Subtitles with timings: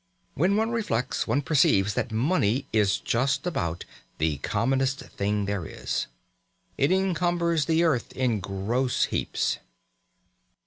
[0.33, 3.85] When one reflects, one perceives that money is just about
[4.17, 6.07] the commonest thing there is.
[6.75, 9.59] It encumbers the earth in gross heaps.